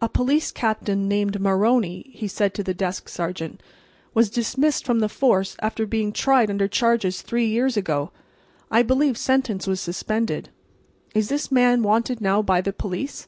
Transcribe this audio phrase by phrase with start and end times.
[0.00, 3.60] "A police captain named Maroney," he said to the desk sergeant,
[4.14, 8.12] "was dismissed from the force after being tried under charges three years ago.
[8.70, 10.50] I believe sentence was suspended.
[11.16, 13.26] Is this man wanted now by the police?"